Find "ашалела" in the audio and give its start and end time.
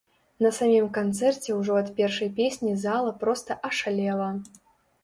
3.73-4.37